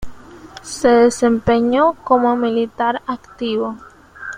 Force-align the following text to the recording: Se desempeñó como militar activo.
Se 0.63 0.87
desempeñó 0.87 1.93
como 1.93 2.35
militar 2.35 3.03
activo. 3.05 3.77